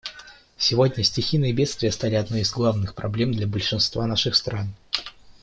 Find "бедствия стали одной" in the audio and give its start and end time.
1.53-2.41